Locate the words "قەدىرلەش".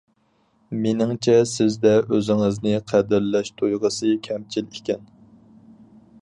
2.93-3.53